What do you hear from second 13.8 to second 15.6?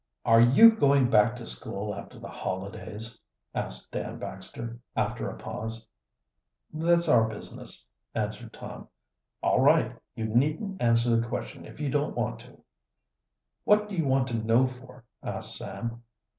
do you want to know for?" asked